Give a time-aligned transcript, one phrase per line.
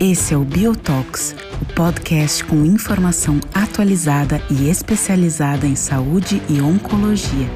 [0.00, 7.46] Esse é o Biotox, o podcast com informação atualizada e especializada em saúde e oncologia.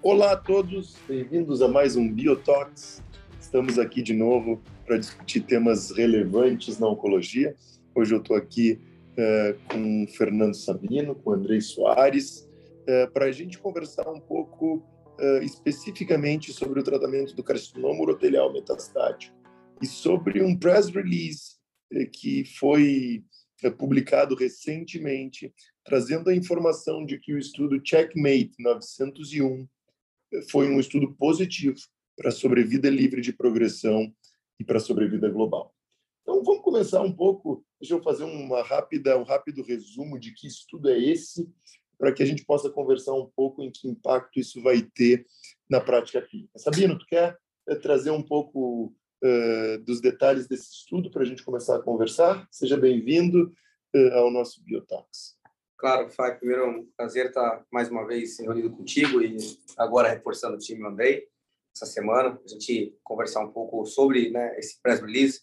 [0.00, 3.02] Olá a todos, bem-vindos a mais um Biotox.
[3.40, 7.56] Estamos aqui de novo para discutir temas relevantes na oncologia.
[7.92, 8.78] Hoje eu estou aqui
[9.12, 12.48] uh, com Fernando Sabino, com Andrei Soares,
[12.88, 14.76] uh, para a gente conversar um pouco
[15.20, 19.36] uh, especificamente sobre o tratamento do carcinoma urotelial metastático
[19.80, 21.60] e sobre um press release
[22.12, 23.22] que foi
[23.76, 25.52] publicado recentemente,
[25.84, 29.68] trazendo a informação de que o estudo Checkmate 901
[30.50, 31.76] foi um estudo positivo
[32.16, 34.10] para a sobrevida livre de progressão
[34.58, 35.74] e para a sobrevida global.
[36.32, 37.62] Então, vamos começar um pouco.
[37.78, 41.46] Deixa eu fazer uma rápida, um rápido resumo de que estudo é esse
[41.98, 45.26] para que a gente possa conversar um pouco em que impacto isso vai ter
[45.68, 46.58] na prática clínica.
[46.58, 47.36] Sabino, tu quer
[47.68, 52.48] eh, trazer um pouco uh, dos detalhes desse estudo para a gente começar a conversar?
[52.50, 53.52] Seja bem-vindo
[53.94, 55.36] uh, ao nosso Biotox.
[55.76, 59.36] Claro, Fábio, primeiro é um prazer estar mais uma vez reunido contigo e
[59.76, 61.28] agora reforçando o time Andrei
[61.76, 65.42] essa semana, a gente conversar um pouco sobre né, esse press release,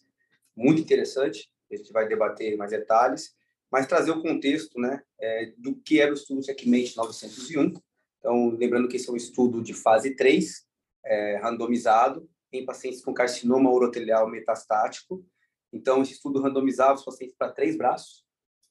[0.56, 3.38] muito interessante, a gente vai debater mais detalhes
[3.72, 7.74] mas trazer o contexto né, é, do que era o estudo Checkmate 901.
[8.18, 10.66] Então, lembrando que esse é um estudo de fase 3,
[11.06, 15.24] é, randomizado, em pacientes com carcinoma urotelial metastático.
[15.72, 18.26] Então, esse estudo randomizava os pacientes para três braços.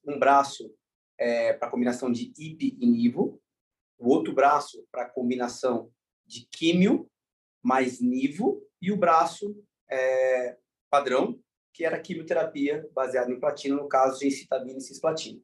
[0.05, 0.75] Um braço
[1.17, 3.41] é, para combinação de IP e NIVO,
[3.99, 5.91] o outro braço para combinação
[6.27, 7.09] de químio
[7.63, 9.57] mais NIVO, e o braço
[9.91, 10.57] é,
[10.89, 11.41] padrão
[11.79, 15.41] que era quimioterapia baseada em platina, no caso de encitabina e cisplatina.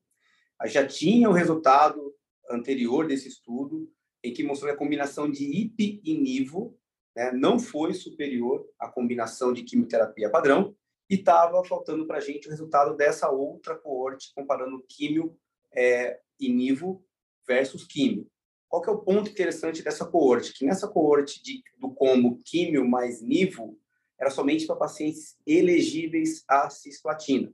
[0.64, 2.12] Já tinha o resultado
[2.50, 3.88] anterior desse estudo,
[4.20, 6.76] em que mostrou que a combinação de IP e NIVO
[7.14, 10.74] né, não foi superior à combinação de quimioterapia padrão,
[11.08, 15.38] e estava faltando para a gente o resultado dessa outra coorte, comparando químio
[15.72, 17.06] é, e NIVO
[17.46, 18.26] versus químio.
[18.68, 20.52] Qual que é o ponto interessante dessa coorte?
[20.52, 23.78] Que nessa coorte de, do combo químio mais NIVO,
[24.18, 27.52] era somente para pacientes elegíveis à cisplatina.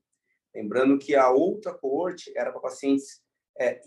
[0.54, 3.22] Lembrando que a outra coorte era para pacientes
[3.58, 3.80] é,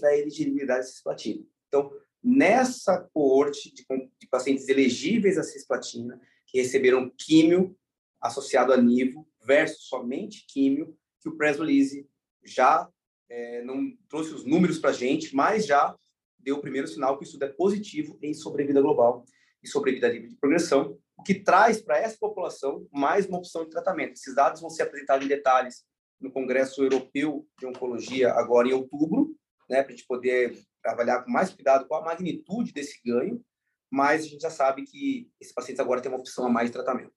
[0.00, 1.44] da elegibilidade à cisplatina.
[1.68, 1.90] Então,
[2.22, 3.84] nessa coorte de,
[4.20, 7.76] de, pacientes elegíveis à cisplatina, que receberam químio
[8.20, 12.08] associado a nivo versus somente químio, que o press release
[12.44, 12.88] já
[13.28, 15.96] é, não trouxe os números para a gente, mas já
[16.38, 19.24] deu o primeiro sinal que o estudo é positivo em sobrevida global
[19.62, 23.70] e sobrevida livre de progressão, o que traz para essa população mais uma opção de
[23.70, 24.14] tratamento.
[24.14, 25.84] Esses dados vão ser apresentados em detalhes
[26.20, 29.34] no Congresso Europeu de Oncologia agora em outubro,
[29.68, 33.42] né, para a gente poder avaliar com mais cuidado qual a magnitude desse ganho,
[33.90, 36.72] mas a gente já sabe que esses pacientes agora têm uma opção a mais de
[36.72, 37.12] tratamento.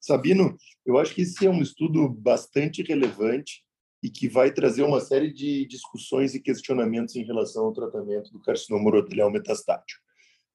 [0.00, 3.64] Sabino, eu acho que esse é um estudo bastante relevante
[4.02, 8.40] e que vai trazer uma série de discussões e questionamentos em relação ao tratamento do
[8.40, 10.02] carcinoma urotelial metastático.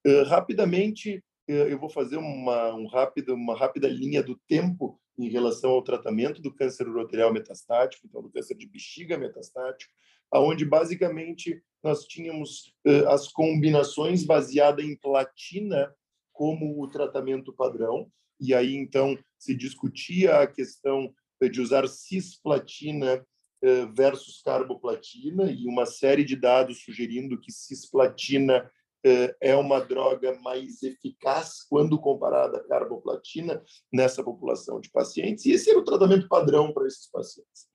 [0.06, 5.72] Uh, rapidamente, eu vou fazer uma, um rápido, uma rápida linha do tempo em relação
[5.72, 9.92] ao tratamento do câncer urotelial metastático, então do câncer de bexiga metastático,
[10.32, 15.94] aonde basicamente nós tínhamos uh, as combinações baseadas em platina
[16.34, 21.12] como o tratamento padrão, e aí então se discutia a questão
[21.52, 23.26] de usar cisplatina
[23.64, 28.70] uh, versus carboplatina e uma série de dados sugerindo que cisplatina
[29.04, 35.70] é uma droga mais eficaz quando comparada à carboplatina nessa população de pacientes, e esse
[35.70, 37.68] era o tratamento padrão para esses pacientes.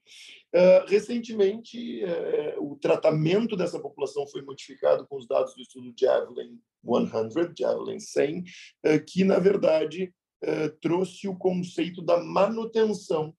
[0.87, 2.03] Recentemente,
[2.59, 8.45] o tratamento dessa população foi modificado com os dados do estudo Javelin 100, Javelin 100,
[9.07, 10.13] que, na verdade,
[10.81, 13.35] trouxe o conceito da manutenção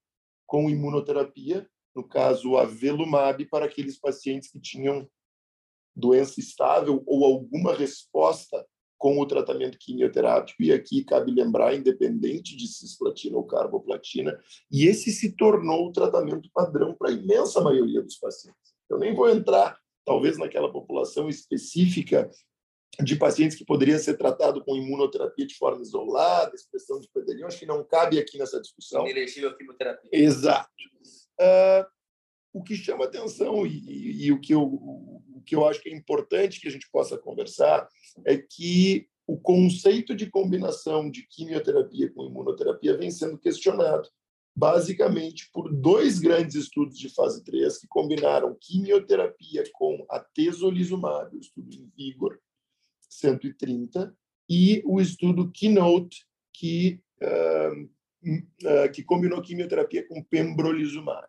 [0.47, 5.07] com imunoterapia, no caso, avelumab, para aqueles pacientes que tinham
[5.95, 8.65] doença estável ou alguma resposta
[9.03, 14.39] com o tratamento quimioterápico, e aqui cabe lembrar, independente de cisplatina ou carboplatina,
[14.71, 18.73] e esse se tornou o tratamento padrão para a imensa maioria dos pacientes.
[18.89, 22.31] Eu nem vou entrar, talvez, naquela população específica
[23.01, 27.59] de pacientes que poderia ser tratado com imunoterapia de forma isolada, expressão de pedelion, acho
[27.59, 29.05] que não cabe aqui nessa discussão.
[29.05, 30.11] Inelegível quimioterapia.
[30.13, 30.69] Exato.
[31.41, 31.85] Uh,
[32.53, 35.95] o que chama atenção e, e, e o que eu que eu acho que é
[35.95, 37.87] importante que a gente possa conversar
[38.25, 44.09] é que o conceito de combinação de quimioterapia com imunoterapia vem sendo questionado.
[44.55, 51.73] basicamente por dois grandes estudos de fase 3 que combinaram quimioterapia com atezolizumab, o estudo
[51.73, 52.39] em Vigor
[53.09, 54.15] 130,
[54.47, 61.27] e o estudo Keynote, que, uh, uh, que combinou quimioterapia com pembrolizumab.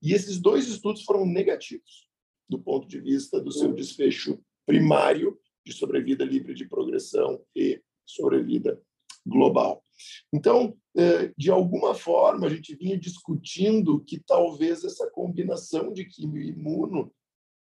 [0.00, 2.03] E esses dois estudos foram negativos
[2.48, 8.80] do ponto de vista do seu desfecho primário de sobrevida livre de progressão e sobrevida
[9.26, 9.82] global.
[10.32, 16.42] Então, é, de alguma forma, a gente vinha discutindo que talvez essa combinação de quimio
[16.42, 17.12] e imuno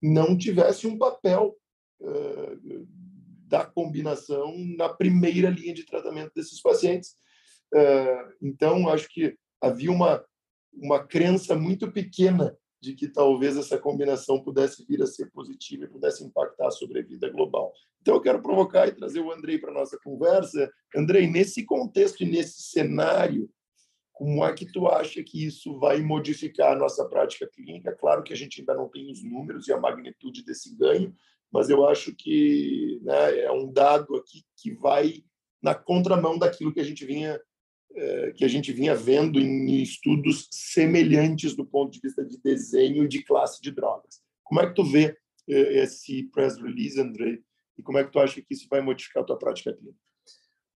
[0.03, 1.57] não tivesse um papel
[2.01, 2.57] é,
[3.47, 7.17] da combinação na primeira linha de tratamento desses pacientes.
[7.75, 10.25] É, então, acho que havia uma,
[10.73, 15.89] uma crença muito pequena de que talvez essa combinação pudesse vir a ser positiva e
[15.89, 17.73] pudesse impactar a sobrevida global.
[18.01, 20.71] Então, eu quero provocar e trazer o Andrei para a nossa conversa.
[20.97, 23.51] Andrei, nesse contexto e nesse cenário,
[24.13, 27.97] como é que tu acha que isso vai modificar a nossa prática clínica?
[27.97, 31.15] Claro que a gente ainda não tem os números e a magnitude desse ganho,
[31.53, 35.25] mas eu acho que né, é um dado aqui que vai
[35.63, 37.41] na contramão daquilo que a gente vinha
[38.37, 43.23] que a gente vinha vendo em estudos semelhantes do ponto de vista de desenho de
[43.23, 44.21] classe de drogas.
[44.45, 45.17] Como é que tu vê
[45.49, 47.39] é, esse press release, André,
[47.77, 49.99] e como é que tu acha que isso vai modificar a tua prática clínica?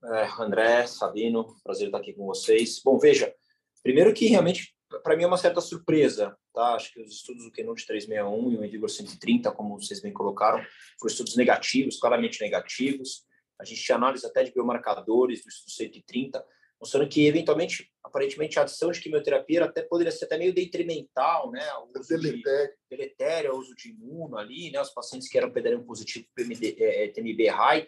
[0.06, 2.82] É, André, Sabino, prazer estar aqui com vocês.
[2.84, 3.34] Bom, veja,
[3.82, 6.76] primeiro que realmente para mim é uma certa surpresa, tá?
[6.76, 10.64] Acho que os estudos do Keynote 361 e o Envigor 130, como vocês bem colocaram,
[11.00, 13.26] foram estudos negativos, claramente negativos.
[13.60, 16.46] A gente tinha análise até de biomarcadores do estudo 130,
[16.84, 21.66] mostrando que, eventualmente, aparentemente, a adição de quimioterapia até poderia ser até meio detrimental, né?
[21.76, 22.74] O uso deletério.
[22.90, 24.82] de deletério, o uso de imuno ali, né?
[24.82, 27.88] Os pacientes que eram PDM positivo, PMD, é, TMB high,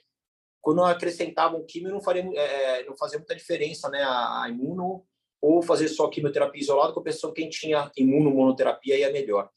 [0.61, 4.01] quando acrescentavam quimio, não, faria, é, não fazia muita diferença, né?
[4.01, 5.05] A, a imuno
[5.41, 9.49] ou fazer só quimioterapia isolada, com a pessoa quem tinha imunomonoterapia ia melhor.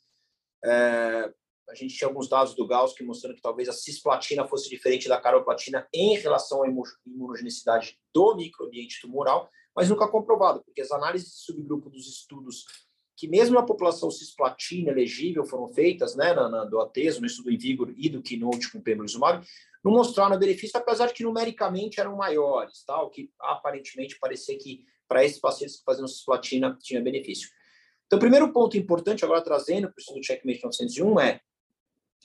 [0.64, 1.32] É,
[1.68, 5.08] a gente tinha alguns dados do Gauss que mostrando que talvez a cisplatina fosse diferente
[5.08, 6.68] da caroplatina em relação à
[7.06, 12.64] imunogenicidade do microambiente tumoral, mas nunca comprovado, porque as análises de subgrupo dos estudos
[13.16, 17.50] que mesmo na população cisplatina elegível foram feitas, né, na, na, do ATESO, no estudo
[17.50, 19.44] em Vigor e do Keynote com pembrolizumab,
[19.84, 23.02] não mostraram benefício, apesar de que numericamente eram maiores, tá?
[23.02, 27.48] o que aparentemente parecia que para esses pacientes que faziam cisplatina tinha benefício.
[28.06, 31.40] Então, o primeiro ponto importante, agora trazendo para o estudo Checkmate 901, é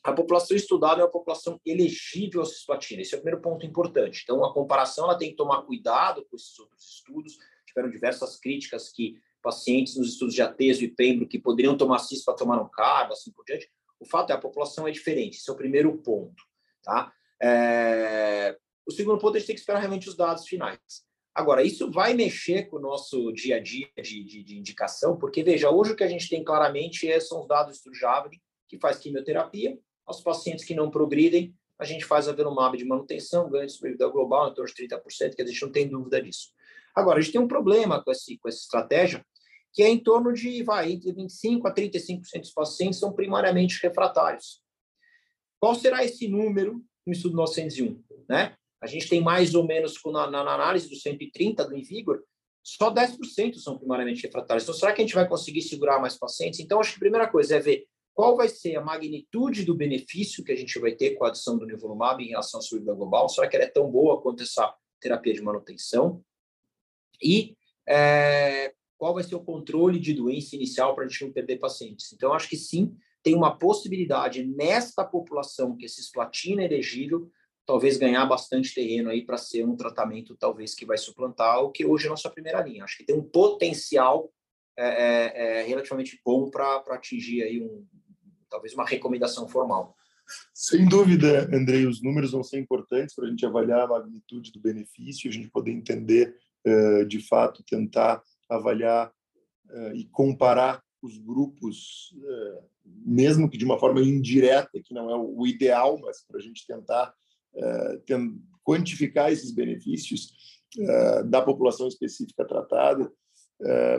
[0.04, 3.02] a população estudada é uma população elegível à cisplatina.
[3.02, 4.22] Esse é o primeiro ponto importante.
[4.24, 7.38] Então, a comparação ela tem que tomar cuidado com esses outros estudos.
[7.66, 12.24] Tiveram diversas críticas que pacientes nos estudos de ateso e pembro que poderiam tomar cis
[12.24, 13.70] para tomar um carbo, assim por diante.
[14.00, 15.38] O fato é a população é diferente.
[15.38, 16.44] Esse é o primeiro ponto.
[16.82, 17.14] Tá?
[17.42, 18.58] É...
[18.86, 20.80] O segundo ponto, a gente tem que esperar realmente os dados finais.
[21.34, 25.42] Agora, isso vai mexer com o nosso dia a dia de, de, de indicação, porque,
[25.42, 28.78] veja, hoje o que a gente tem claramente é, são os dados do Javelin, que
[28.78, 33.66] faz quimioterapia, aos pacientes que não progridem, a gente faz a venomab de manutenção, ganho
[33.66, 36.50] de sobrevida global em torno de 30%, que a gente não tem dúvida disso.
[36.96, 39.26] Agora, a gente tem um problema com, esse, com essa estratégia,
[39.74, 44.62] que é em torno de, vai, entre 25% a 35% dos pacientes são primariamente refratários.
[45.60, 48.04] Qual será esse número no estudo 901?
[48.30, 48.56] Né?
[48.80, 52.22] A gente tem mais ou menos, na, na análise do 130 do Invigor,
[52.62, 54.64] só 10% são primariamente refratários.
[54.64, 56.60] Então, será que a gente vai conseguir segurar mais pacientes?
[56.60, 60.44] Então, acho que a primeira coisa é ver qual vai ser a magnitude do benefício
[60.44, 63.28] que a gente vai ter com a adição do nivolumab em relação à sobrevida global?
[63.28, 66.23] Será que ela é tão boa quanto essa terapia de manutenção?
[67.21, 67.56] E
[67.88, 72.14] é, qual vai ser o controle de doença inicial para a gente não perder pacientes?
[72.14, 77.30] Então, acho que sim, tem uma possibilidade nesta população que é cisplatina elegível,
[77.66, 81.85] talvez ganhar bastante terreno aí para ser um tratamento talvez que vai suplantar o que
[81.85, 82.83] hoje é a nossa primeira linha.
[82.83, 84.31] Acho que tem um potencial
[84.78, 87.85] é, é, é relativamente bom para atingir aí um,
[88.54, 89.95] talvez uma recomendação formal.
[90.54, 94.60] Sem dúvida, Andrei, os números vão ser importantes para a gente avaliar a magnitude do
[94.60, 99.12] benefício, a gente poder entender, eh, de fato, tentar avaliar
[99.72, 105.16] eh, e comparar os grupos, eh, mesmo que de uma forma indireta, que não é
[105.16, 107.14] o ideal, mas para a gente tentar
[108.64, 110.33] quantificar esses benefícios
[111.30, 113.14] da população específica tratada.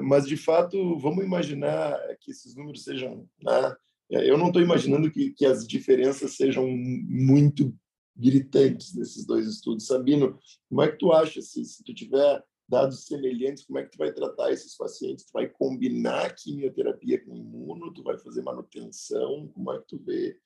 [0.02, 3.76] Mas, de fato, vamos imaginar que esses números sejam né,
[4.22, 7.74] eu não estou imaginando que, que as diferenças sejam muito
[8.16, 9.86] gritantes nesses dois estudos.
[9.86, 13.90] Sabino, como é que tu acha, se, se tu tiver dados semelhantes, como é que
[13.90, 15.24] tu vai tratar esses pacientes?
[15.24, 17.92] Tu vai combinar quimioterapia com imuno?
[17.92, 19.48] Tu vai fazer manutenção?
[19.54, 20.38] Como é que tu vê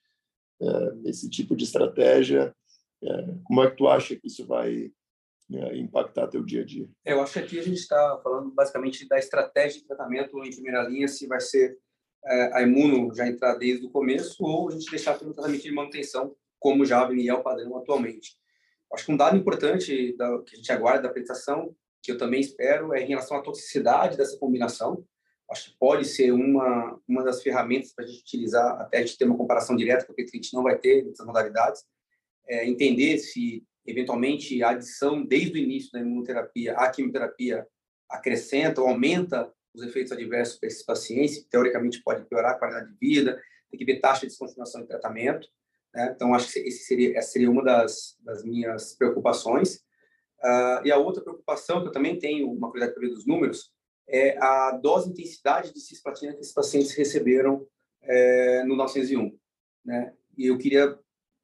[0.60, 2.54] é, esse tipo de estratégia?
[3.02, 4.90] É, como é que tu acha que isso vai
[5.48, 6.88] né, impactar teu dia a dia.
[7.04, 10.50] É, eu acho que aqui a gente está falando basicamente da estratégia de tratamento em
[10.50, 11.78] primeira linha, se vai ser é,
[12.24, 16.34] a imuno já entrar desde o começo ou a gente deixar pelo tratamento de manutenção,
[16.58, 18.36] como já é o padrão atualmente.
[18.92, 22.40] Acho que um dado importante da, que a gente aguarda da apresentação, que eu também
[22.40, 25.04] espero, é em relação à toxicidade dessa combinação.
[25.50, 29.16] Acho que pode ser uma, uma das ferramentas para a gente utilizar, até a gente
[29.16, 31.84] ter uma comparação direta, porque a gente não vai ter nessas modalidades,
[32.46, 37.66] é, entender se eventualmente a adição desde o início da imunoterapia à quimioterapia
[38.10, 42.92] acrescenta ou aumenta os efeitos adversos para esses pacientes, que teoricamente pode piorar a qualidade
[42.92, 45.48] de vida, tem que ver taxa de descontinuação de tratamento.
[45.94, 46.12] Né?
[46.14, 49.76] Então, acho que seria, essa seria uma das, das minhas preocupações.
[50.42, 53.72] Uh, e a outra preocupação, que eu também tenho uma curiosidade para ver dos números,
[54.08, 57.66] é a dose intensidade de cisplatina que esses pacientes receberam
[58.02, 59.38] é, no 901.
[59.84, 60.14] Né?
[60.36, 60.98] E eu queria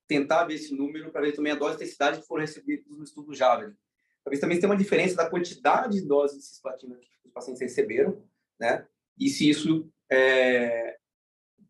[0.09, 3.05] tentar ver esse número para ver também a dose de intensidade que foram recebidos no
[3.05, 3.75] estudo Javelin.
[4.23, 8.23] Talvez também tenha uma diferença da quantidade de doses de cisplatina que pacientes receberam,
[8.59, 8.87] né?
[9.19, 10.97] E se isso é,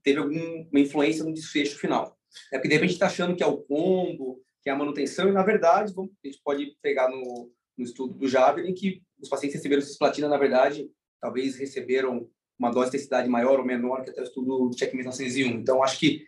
[0.03, 2.17] teve alguma influência no desfecho final.
[2.53, 5.33] É porque de repente está achando que é o combo, que é a manutenção, e
[5.33, 9.57] na verdade, vamos, a gente pode pegar no, no estudo do Javelin que os pacientes
[9.57, 10.91] receberam cisplatina, na verdade,
[11.21, 12.29] talvez receberam
[12.59, 15.51] uma dose de intensidade maior ou menor que até o estudo do Checkmate 901.
[15.51, 16.25] Então, acho que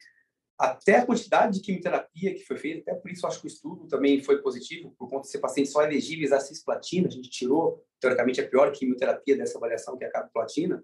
[0.58, 3.86] até a quantidade de quimioterapia que foi feita, até por isso acho que o estudo
[3.86, 7.84] também foi positivo, por conta de ser pacientes só elegíveis a cisplatina, a gente tirou,
[8.00, 10.82] teoricamente, a pior quimioterapia dessa avaliação, que é a carboplatina,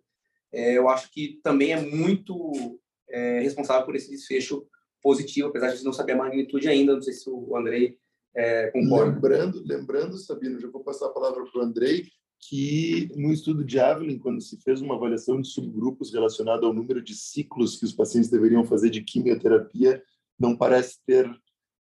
[0.52, 4.66] é, eu acho que também é muito é, responsável por esse desfecho
[5.02, 7.96] positivo, apesar de não saber a magnitude ainda, não sei se o Andrei
[8.34, 9.12] é, concorda.
[9.12, 12.06] Lembrando, lembrando, Sabino, já vou passar a palavra para o Andrei,
[12.42, 17.00] que no estudo de Avelin, quando se fez uma avaliação de subgrupos relacionada ao número
[17.00, 20.02] de ciclos que os pacientes deveriam fazer de quimioterapia,
[20.38, 21.30] não parece ter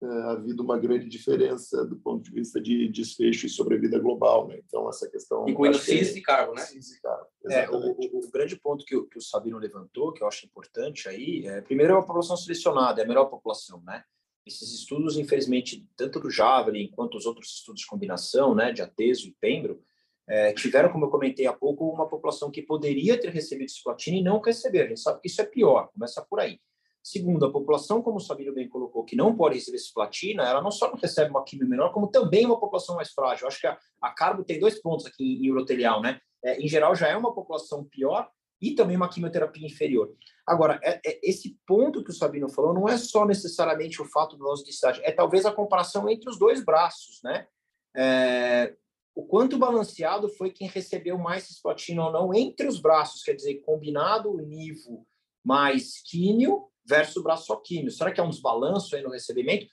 [0.01, 4.48] uh, havido uma grande diferença do ponto de vista de desfecho e sobrevida global.
[4.48, 4.60] Né?
[4.65, 5.48] Então, essa questão...
[5.48, 6.62] Incluindo cis e carbo, né?
[6.62, 10.12] Cis e carbo, é, o, o, o, grande ponto que o, que o Sabino levantou,
[10.12, 13.84] que eu acho importante aí, é, primeiro é a população selecionada, é a melhor população,
[13.84, 14.03] né?
[14.48, 19.27] Esses estudos, infelizmente, tanto do Javelin quanto os outros estudos de combinação, né, de Ateso
[19.27, 19.84] e Pembro,
[20.29, 24.24] é, tiveram, como eu comentei há pouco, uma população que poderia ter recebido cisplatina e
[24.24, 24.83] não receber.
[24.83, 26.59] A gente sabe que isso é pior, começa por aí.
[27.01, 30.69] Segundo, a população, como o Sabino bem colocou, que não pode receber cisplatina, ela não
[30.69, 33.45] só não recebe uma quimio menor, como também uma população mais frágil.
[33.45, 36.19] Eu acho que a, a carbo tem dois pontos aqui em, em urotelial, né?
[36.43, 38.29] É, em geral, já é uma população pior
[38.62, 40.13] e também uma quimioterapia inferior.
[40.45, 44.38] Agora, é, é, esse ponto que o Sabino falou não é só necessariamente o fato
[44.38, 47.48] do nosso densidade, é talvez a comparação entre os dois braços, né?
[47.95, 48.75] É,
[49.19, 53.55] o quanto balanceado foi quem recebeu mais cisplatina ou não entre os braços, quer dizer,
[53.65, 55.05] combinado o nivo
[55.43, 57.91] mais químio versus braço só químio.
[57.91, 59.67] Será que é um desbalanço aí no recebimento?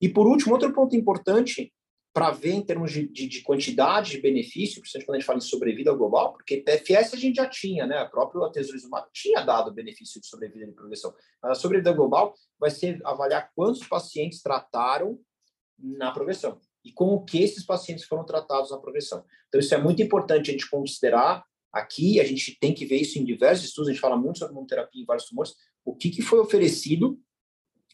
[0.00, 1.70] E, por último, outro ponto importante
[2.10, 5.38] para ver em termos de, de, de, quantidade de benefício, principalmente quando a gente fala
[5.38, 8.02] em sobrevida global, porque PFS a gente já tinha, né?
[8.02, 11.14] O próprio atezolizumab tinha dado benefício de sobrevida e progressão.
[11.42, 15.18] Mas a sobrevida global vai ser avaliar quantos pacientes trataram
[15.78, 19.24] na progressão e com o que esses pacientes foram tratados na progressão.
[19.48, 23.18] Então, isso é muito importante a gente considerar aqui, a gente tem que ver isso
[23.18, 25.52] em diversos estudos, a gente fala muito sobre imunoterapia em vários tumores,
[25.84, 27.20] o que, que foi oferecido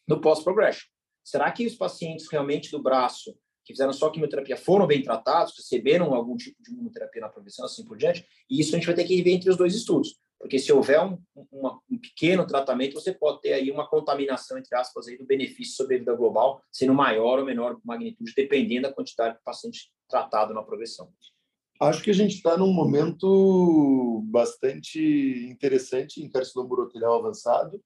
[0.07, 0.87] no pós-progression.
[1.25, 3.35] Será que os pacientes realmente do braço
[3.65, 7.87] que fizeram só quimioterapia foram bem tratados, receberam algum tipo de imunoterapia na progressão, assim
[7.87, 8.27] por diante?
[8.51, 10.21] E isso a gente vai ter que ver entre os dois estudos.
[10.43, 15.07] Porque se houver um, um, pequeno tratamento, você pode ter aí uma contaminação, entre aspas,
[15.07, 19.37] aí, do benefício sobre a vida global, sendo maior ou menor magnitude, dependendo da quantidade
[19.37, 21.09] de paciente tratado na progressão.
[21.81, 27.81] Acho que a gente está num momento bastante interessante em carcinoma urotelial avançado.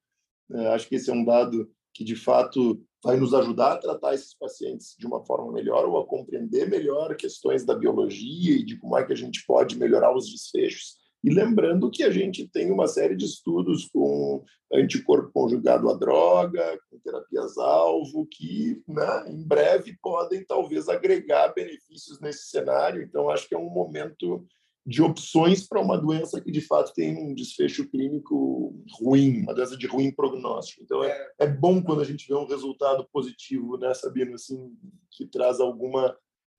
[0.51, 4.15] É, acho que esse é um dado que, de fato, vai nos ajudar a tratar
[4.15, 8.79] esses pacientes de uma forma melhor ou a compreender melhor questões da biologia e de
[8.79, 12.71] como é que a gente pode melhorar os desfechos e lembrando que a gente tem
[12.71, 19.97] uma série de estudos com anticorpo conjugado à droga, com terapias-alvo, que né, em breve
[20.03, 23.03] podem talvez agregar benefícios nesse cenário.
[23.03, 24.47] Então, acho que é um momento
[24.87, 29.77] de opções para uma doença que de fato tem um desfecho clínico ruim, uma doença
[29.77, 30.85] de ruim prognóstico.
[30.85, 34.73] Então é, é bom quando a gente vê um resultado positivo, né, Sabino, assim,
[35.11, 36.17] que traz alguma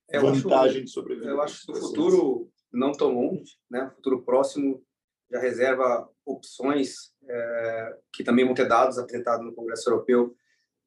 [0.09, 1.31] eu vantagem acho, de sobrevivência.
[1.31, 3.91] Eu acho que o futuro não tão longe, né?
[3.95, 4.83] futuro próximo
[5.29, 10.35] já reserva opções é, que também vão ter dados apresentados no Congresso Europeu,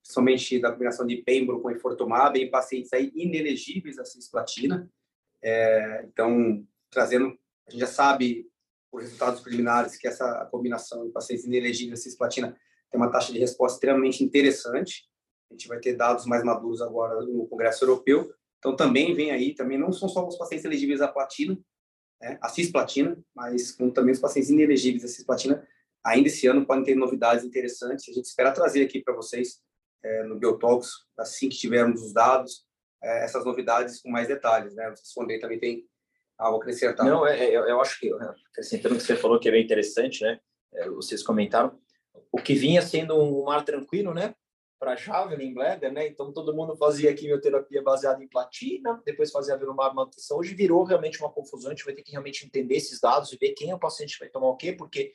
[0.02, 4.90] somente da combinação de pembro com infortumab em pacientes aí inelegíveis à cisplatina.
[5.42, 8.50] É, então, trazendo, a gente já sabe
[8.90, 12.56] por resultados preliminares que essa combinação em pacientes inelegíveis à cisplatina
[12.90, 15.08] tem uma taxa de resposta extremamente interessante.
[15.50, 19.54] A gente vai ter dados mais maduros agora no Congresso Europeu, Então, também vem aí,
[19.54, 21.58] também não são só os pacientes elegíveis à platina,
[22.20, 25.66] né, a cisplatina, mas como também os pacientes inelegíveis à cisplatina,
[26.04, 28.08] ainda esse ano podem ter novidades interessantes.
[28.08, 29.60] A gente espera trazer aqui para vocês
[30.04, 32.64] é, no Biotalks, assim que tivermos os dados,
[33.02, 34.74] é, essas novidades com mais detalhes.
[34.74, 34.84] Né?
[34.84, 35.86] Vocês responder também tem
[36.38, 37.06] algo a acrescentar.
[37.06, 38.10] Não, é, é, eu, eu acho que,
[38.50, 40.38] acrescentando o que você falou, que é bem interessante, né?
[40.72, 41.78] É, vocês comentaram,
[42.32, 44.34] o que vinha sendo um mar tranquilo, né?
[44.80, 46.08] Para Javelin, Bladder, né?
[46.08, 50.38] Então todo mundo fazia quimioterapia baseada em platina, depois fazia velumab manutenção.
[50.38, 51.70] Hoje virou realmente uma confusão.
[51.70, 54.14] A gente vai ter que realmente entender esses dados e ver quem é o paciente
[54.14, 55.12] que vai tomar o quê, porque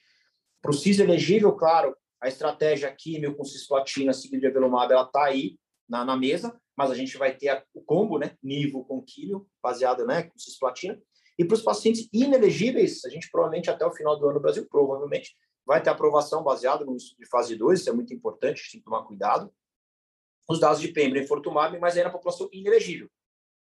[0.61, 5.25] para o CIS elegível, claro, a estratégia químio com cisplatina seguida de avelumab, ela está
[5.25, 5.57] aí
[5.87, 8.37] na, na, mesa, mas a gente vai ter a, o combo, né?
[8.41, 10.99] Nivo com químio, baseado né, com cisplatina.
[11.37, 14.65] E para os pacientes inelegíveis, a gente provavelmente até o final do ano no Brasil,
[14.69, 18.63] provavelmente, vai ter aprovação baseada no estudo de fase 2, isso é muito importante, a
[18.63, 19.51] gente tem que tomar cuidado.
[20.47, 23.09] Os dados de Pembra e Fortumab, mas aí na população inelegível.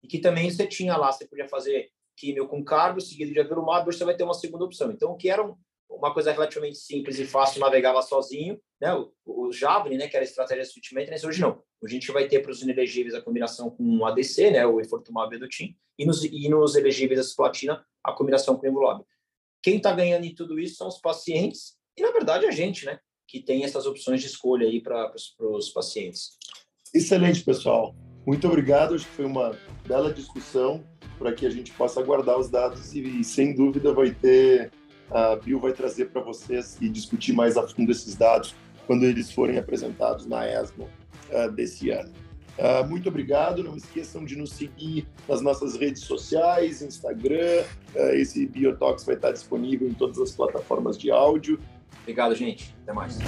[0.03, 3.89] E que também você tinha lá, você podia fazer químio com carbo, seguido de avelumab,
[3.89, 4.91] hoje você vai ter uma segunda opção.
[4.91, 5.43] Então, o que era
[5.89, 8.95] uma coisa relativamente simples e fácil, navegava sozinho, né?
[8.95, 11.63] O, o Javelin, né, que era a estratégia de switch maintenance, hoje não.
[11.81, 14.81] Hoje a gente vai ter para os inelegíveis a combinação com o ADC, né, o
[14.81, 19.05] Efortumab Edotin, e nos, e nos elegíveis a cisplatina, a combinação com o Nivolab.
[19.63, 22.99] Quem está ganhando em tudo isso são os pacientes e, na verdade, a gente, né,
[23.27, 26.37] que tem essas opções de escolha aí para os pacientes.
[26.95, 27.95] Excelente, pessoal.
[28.27, 28.95] Muito obrigado.
[28.95, 30.85] Acho que foi uma bela discussão
[31.19, 34.71] para que a gente possa guardar os dados e, sem dúvida, vai ter
[35.11, 38.55] a Bill vai trazer para vocês e discutir mais a fundo esses dados
[38.87, 40.89] quando eles forem apresentados na ESMO
[41.31, 42.13] uh, desse ano.
[42.59, 43.63] Uh, muito obrigado.
[43.63, 47.65] Não esqueçam de nos seguir nas nossas redes sociais, Instagram.
[47.95, 51.59] Uh, esse Biotox vai estar disponível em todas as plataformas de áudio.
[52.05, 52.75] Obrigado, gente.
[52.83, 53.19] Até mais.